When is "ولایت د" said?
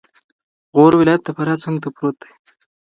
0.97-1.29